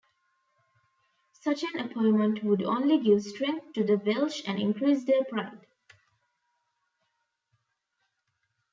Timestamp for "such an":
1.41-1.77